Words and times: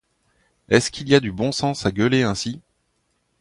Est-ce 0.69 0.89
qu’il 0.89 1.09
y 1.09 1.13
a 1.13 1.19
du 1.19 1.31
bon 1.31 1.51
sens 1.51 1.85
à 1.85 1.91
gueuler 1.91 2.23
ainsi? 2.23 2.59